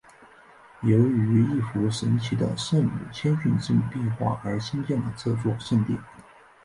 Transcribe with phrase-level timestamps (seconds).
[0.81, 5.95] 由于一幅神奇的圣母谦逊之母壁画而兴建了这座圣殿。